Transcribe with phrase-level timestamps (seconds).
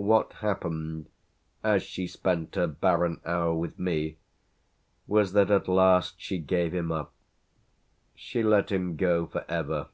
[0.00, 1.10] What happened
[1.62, 4.16] as she spent her barren hour with me
[5.06, 7.12] was that at last she gave him up.
[8.14, 9.88] She let him go for ever.